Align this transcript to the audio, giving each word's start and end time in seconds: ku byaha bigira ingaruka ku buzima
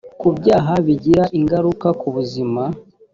ku 0.19 0.27
byaha 0.37 0.73
bigira 0.85 1.23
ingaruka 1.37 1.87
ku 1.99 2.07
buzima 2.15 2.63